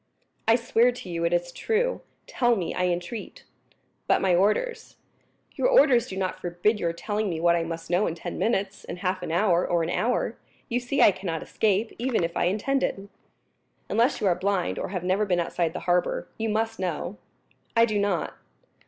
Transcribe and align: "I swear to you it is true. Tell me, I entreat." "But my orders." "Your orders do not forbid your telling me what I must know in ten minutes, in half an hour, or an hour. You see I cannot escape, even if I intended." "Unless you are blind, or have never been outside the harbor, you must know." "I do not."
"I 0.47 0.55
swear 0.55 0.91
to 0.91 1.09
you 1.11 1.25
it 1.25 1.31
is 1.31 1.51
true. 1.51 2.01
Tell 2.25 2.55
me, 2.55 2.73
I 2.73 2.85
entreat." 2.87 3.43
"But 4.07 4.19
my 4.19 4.33
orders." 4.35 4.95
"Your 5.53 5.67
orders 5.69 6.07
do 6.07 6.17
not 6.17 6.39
forbid 6.39 6.79
your 6.79 6.91
telling 6.91 7.29
me 7.29 7.39
what 7.39 7.55
I 7.55 7.61
must 7.61 7.91
know 7.91 8.07
in 8.07 8.15
ten 8.15 8.39
minutes, 8.39 8.83
in 8.83 8.97
half 8.97 9.21
an 9.21 9.31
hour, 9.31 9.63
or 9.63 9.83
an 9.83 9.91
hour. 9.91 10.37
You 10.69 10.79
see 10.79 11.03
I 11.03 11.11
cannot 11.11 11.43
escape, 11.43 11.95
even 11.99 12.23
if 12.23 12.35
I 12.35 12.45
intended." 12.45 13.09
"Unless 13.89 14.19
you 14.19 14.25
are 14.25 14.33
blind, 14.33 14.79
or 14.79 14.87
have 14.89 15.03
never 15.03 15.23
been 15.23 15.39
outside 15.39 15.71
the 15.71 15.81
harbor, 15.81 16.27
you 16.35 16.49
must 16.49 16.79
know." 16.79 17.17
"I 17.77 17.85
do 17.85 17.99
not." 17.99 18.33